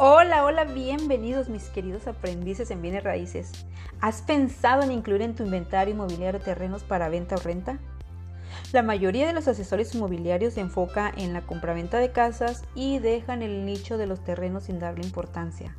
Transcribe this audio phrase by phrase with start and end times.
[0.00, 3.66] Hola, hola, bienvenidos mis queridos aprendices en bienes raíces.
[4.00, 7.80] ¿Has pensado en incluir en tu inventario inmobiliario terrenos para venta o renta?
[8.70, 13.42] La mayoría de los asesores inmobiliarios se enfoca en la compraventa de casas y dejan
[13.42, 15.76] el nicho de los terrenos sin darle importancia.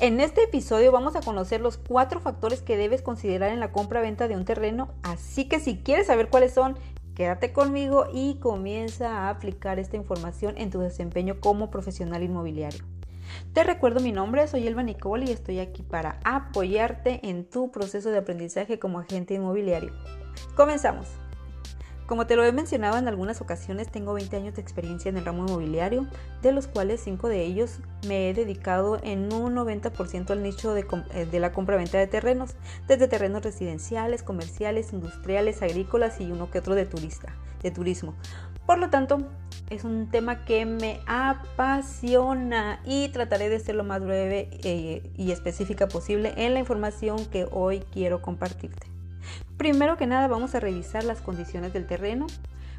[0.00, 4.26] En este episodio vamos a conocer los cuatro factores que debes considerar en la compra-venta
[4.26, 6.76] de un terreno, así que si quieres saber cuáles son,
[7.14, 12.91] quédate conmigo y comienza a aplicar esta información en tu desempeño como profesional inmobiliario.
[13.52, 18.10] Te recuerdo mi nombre, soy Elba Nicole y estoy aquí para apoyarte en tu proceso
[18.10, 19.92] de aprendizaje como agente inmobiliario.
[20.56, 21.06] Comenzamos.
[22.06, 25.24] Como te lo he mencionado en algunas ocasiones, tengo 20 años de experiencia en el
[25.24, 26.06] ramo inmobiliario,
[26.42, 30.84] de los cuales 5 de ellos me he dedicado en un 90% al nicho de,
[31.14, 32.54] eh, de la compra-venta de terrenos,
[32.86, 38.14] desde terrenos residenciales, comerciales, industriales, agrícolas y uno que otro de turista, de turismo.
[38.66, 39.18] Por lo tanto,
[39.70, 45.32] es un tema que me apasiona y trataré de ser lo más breve eh, y
[45.32, 48.91] específica posible en la información que hoy quiero compartirte.
[49.62, 52.26] Primero que nada vamos a revisar las condiciones del terreno.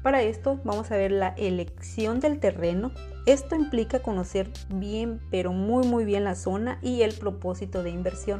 [0.00, 2.92] Para esto vamos a ver la elección del terreno.
[3.26, 8.38] Esto implica conocer bien, pero muy muy bien la zona y el propósito de inversión.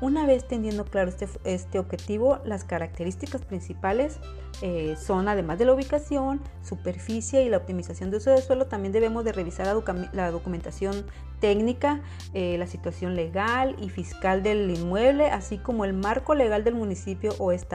[0.00, 4.20] Una vez teniendo claro este, este objetivo, las características principales
[4.64, 8.92] eh, son, además de la ubicación, superficie y la optimización de uso de suelo, también
[8.92, 9.66] debemos de revisar
[10.12, 11.04] la, documentación
[11.40, 12.00] técnica,
[12.32, 17.34] eh, la situación legal y fiscal del inmueble, así como el marco legal del municipio
[17.38, 17.71] o estado,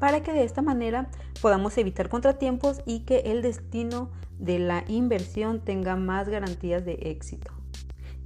[0.00, 1.08] para que de esta manera
[1.40, 7.52] podamos evitar contratiempos y que el destino de la inversión tenga más garantías de éxito.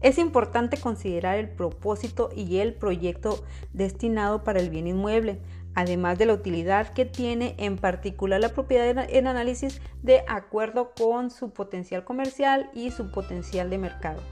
[0.00, 5.40] Es importante considerar el propósito y el proyecto destinado para el bien inmueble,
[5.74, 11.30] además de la utilidad que tiene en particular la propiedad en análisis de acuerdo con
[11.30, 14.22] su potencial comercial y su potencial de mercado.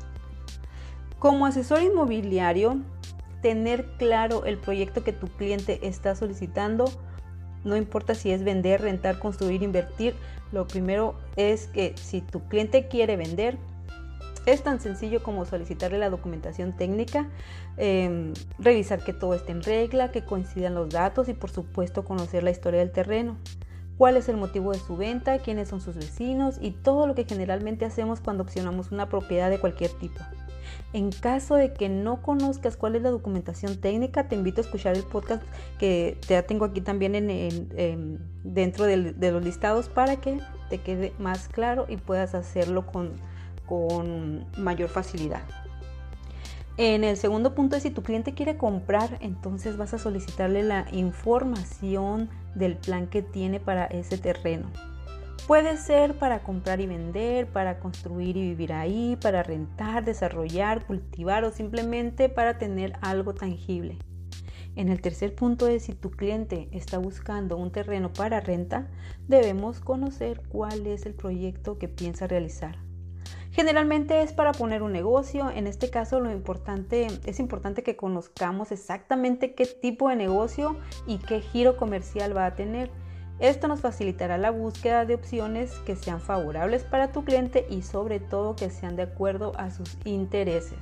[1.19, 2.79] Como asesor inmobiliario,
[3.45, 6.87] tener claro el proyecto que tu cliente está solicitando,
[7.63, 10.15] no importa si es vender, rentar, construir, invertir,
[10.51, 13.59] lo primero es que si tu cliente quiere vender,
[14.47, 17.29] es tan sencillo como solicitarle la documentación técnica,
[17.77, 22.45] em, revisar que todo esté en regla, que coincidan los datos y por supuesto conocer
[22.45, 23.37] la historia del terreno,
[23.99, 27.25] cuál es el motivo de su venta, quiénes son sus vecinos y todo lo que
[27.25, 30.21] generalmente hacemos cuando opcionamos una propiedad de cualquier tipo.
[30.93, 34.97] En caso de que no conozcas cuál es la documentación técnica, te invito a escuchar
[34.97, 35.43] el podcast
[35.79, 40.39] que ya tengo aquí también en, dentro de los listados para que
[40.71, 43.13] te quede más claro y puedas hacerlo con
[43.67, 45.43] con mayor facilidad.
[46.77, 50.87] En el segundo punto es si tu cliente quiere comprar, entonces vas a solicitarle la
[50.91, 54.71] información del plan que tiene para ese terreno.
[55.47, 61.45] Puede ser para comprar y vender, para construir y vivir ahí, para rentar, desarrollar, cultivar
[61.45, 63.99] o simplemente para tener algo tangible.
[64.75, 68.89] En el tercer punto es si tu cliente está buscando un terreno para renta,
[69.29, 72.79] debemos conocer cuál es el proyecto que piensa realizar.
[73.51, 78.73] Generalmente es para poner un negocio, en este caso lo importante es importante que conozcamos
[78.73, 82.91] exactamente qué tipo de negocio y qué giro comercial va a tener.
[83.41, 88.21] Esto nos facilitará la búsqueda de opciones que sean favorables para tu cliente y sobre
[88.21, 90.79] todo que sean de acuerdo a sus intereses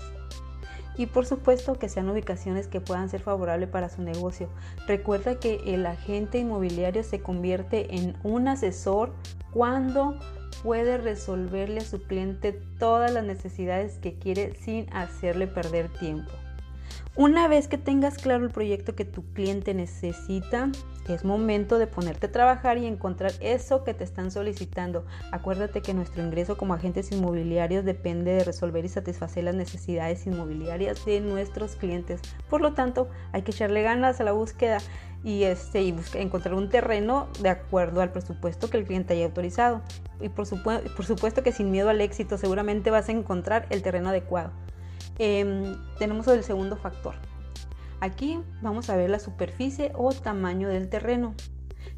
[0.97, 4.49] y por supuesto que sean ubicaciones que puedan ser favorables para su negocio.
[4.87, 9.13] Recuerda que el agente inmobiliario se convierte en un asesor
[9.53, 10.19] cuando
[10.63, 16.31] puede resolverle a su cliente todas las necesidades que quiere sin hacerle perder tiempo.
[17.15, 20.71] Una vez que tengas claro el proyecto que tu cliente necesita,
[21.11, 25.05] es momento de ponerte a trabajar y encontrar eso que te están solicitando.
[25.31, 31.05] Acuérdate que nuestro ingreso como agentes inmobiliarios depende de resolver y satisfacer las necesidades inmobiliarias
[31.05, 32.23] de nuestros clientes.
[32.49, 34.79] Por lo tanto, hay que echarle ganas a la búsqueda
[35.23, 39.83] y, este, encontrar un terreno de acuerdo al presupuesto que el cliente haya autorizado.
[40.19, 44.09] Y por, por supuesto que sin miedo al éxito seguramente vas a encontrar el terreno
[44.09, 44.51] adecuado.
[45.19, 47.15] Em, tenemos el segundo factor.
[48.01, 51.35] Aquí vamos a ver la superficie o tamaño del terreno.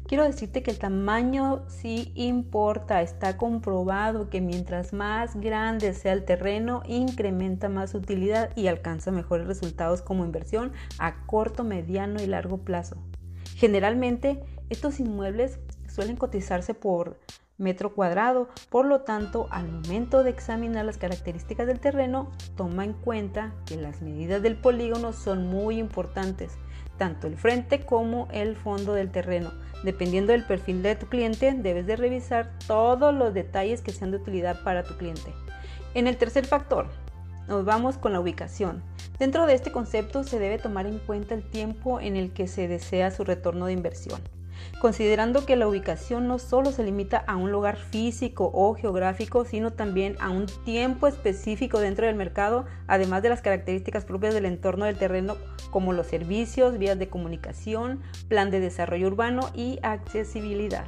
[0.07, 6.25] Quiero decirte que el tamaño sí importa, está comprobado que mientras más grande sea el
[6.25, 12.59] terreno, incrementa más utilidad y alcanza mejores resultados como inversión a corto, mediano y largo
[12.59, 12.97] plazo.
[13.55, 15.57] Generalmente, estos inmuebles
[15.87, 17.19] suelen cotizarse por
[17.57, 18.49] metro cuadrado.
[18.69, 23.77] Por lo tanto, al momento de examinar las características del terreno, toma en cuenta que
[23.77, 26.57] las medidas del polígono son muy importantes,
[26.97, 29.51] tanto el frente como el fondo del terreno.
[29.83, 34.17] Dependiendo del perfil de tu cliente, debes de revisar todos los detalles que sean de
[34.17, 35.33] utilidad para tu cliente.
[35.93, 36.87] En el tercer factor,
[37.47, 38.83] nos vamos con la ubicación.
[39.19, 42.67] Dentro de este concepto se debe tomar en cuenta el tiempo en el que se
[42.67, 44.19] desea su retorno de inversión
[44.79, 49.71] considerando que la ubicación no solo se limita a un lugar físico o geográfico, sino
[49.71, 54.85] también a un tiempo específico dentro del mercado, además de las características propias del entorno
[54.85, 55.37] del terreno
[55.71, 60.85] como los servicios, vías de comunicación, plan de desarrollo urbano y accesibilidad.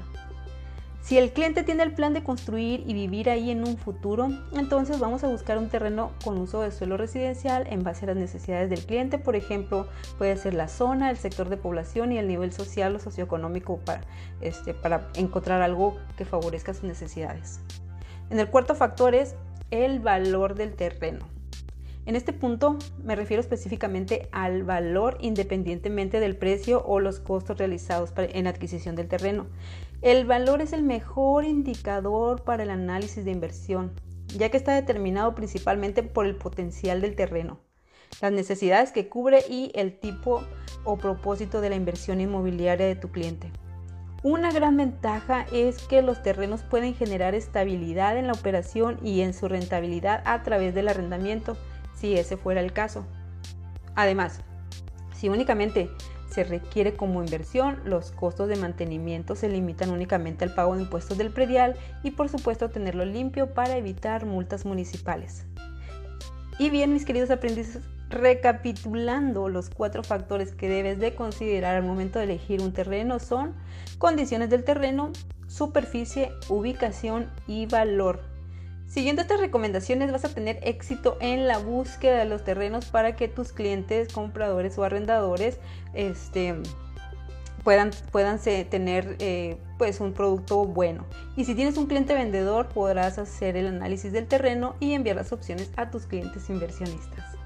[1.08, 5.00] Si el cliente tiene el plan de construir y vivir ahí en un futuro, entonces
[5.00, 8.70] vamos a buscar un terreno con uso de suelo residencial en base a las necesidades
[8.70, 9.18] del cliente.
[9.18, 9.88] Por ejemplo,
[10.18, 14.02] puede ser la zona, el sector de población y el nivel social o socioeconómico para,
[14.42, 17.62] este, para encontrar algo que favorezca sus necesidades.
[18.30, 19.36] En el cuarto factor es
[19.72, 21.26] el valor del terreno.
[22.08, 28.14] En este punto me refiero específicamente al valor independientemente del precio o los costos realizados
[28.18, 29.46] en adquisición del terreno.
[30.02, 33.94] El valor es el mejor indicador para el análisis de inversión,
[34.28, 37.60] ya que está determinado principalmente por el potencial del terreno,
[38.22, 40.44] las necesidades que cubre y el tipo
[40.84, 43.52] o propósito de la inversión inmobiliaria de tu cliente.
[44.22, 49.34] Una gran ventaja es que los terrenos pueden generar estabilidad en la operación y en
[49.34, 51.58] su rentabilidad a través del arrendamiento
[51.96, 53.04] si ese fuera el caso.
[53.96, 54.42] Además,
[55.16, 55.90] si únicamente
[56.30, 61.18] se requiere como inversión, los costos de mantenimiento se limitan únicamente al pago de impuestos
[61.18, 65.46] del predial y por supuesto tenerlo limpio para evitar multas municipales.
[66.60, 72.20] Y bien, mis queridos aprendices, recapitulando los cuatro factores que debes de considerar al momento
[72.20, 73.54] de elegir un terreno son
[73.98, 75.12] condiciones del terreno,
[75.48, 78.37] superficie, ubicación y valor
[78.88, 83.28] Siguiendo estas recomendaciones vas a tener éxito en la búsqueda de los terrenos para que
[83.28, 85.60] tus clientes, compradores o arrendadores
[85.94, 86.56] este,
[87.64, 91.06] puedan, puedan tener eh, pues un producto bueno.
[91.36, 95.34] Y si tienes un cliente vendedor podrás hacer el análisis del terreno y enviar las
[95.34, 97.37] opciones a tus clientes inversionistas.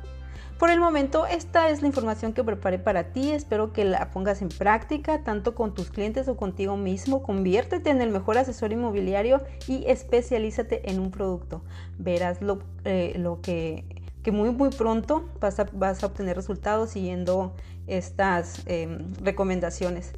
[0.62, 3.32] Por el momento, esta es la información que preparé para ti.
[3.32, 7.24] Espero que la pongas en práctica, tanto con tus clientes o contigo mismo.
[7.24, 11.64] Conviértete en el mejor asesor inmobiliario y especialízate en un producto.
[11.98, 17.56] Verás lo, eh, que, muy, muy pronto vas a, vas a obtener resultados siguiendo
[17.88, 20.14] estas em, recomendaciones.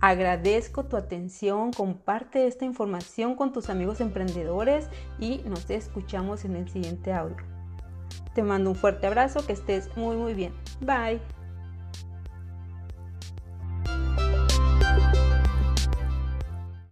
[0.00, 4.88] Agradezco tu atención, comparte esta información con tus amigos emprendedores
[5.18, 7.55] y nos escuchamos en el siguiente audio.
[8.36, 10.52] Te mando un fuerte abrazo, que estés muy muy bien.
[10.80, 11.35] Bye.